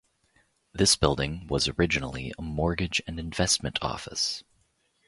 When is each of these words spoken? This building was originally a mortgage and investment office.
This 0.73 0.95
building 0.95 1.45
was 1.45 1.67
originally 1.67 2.33
a 2.35 2.41
mortgage 2.41 3.03
and 3.05 3.19
investment 3.19 3.77
office. 3.83 4.43